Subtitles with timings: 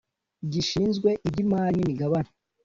[0.51, 2.29] gishinzwe iby Imari n Imigabane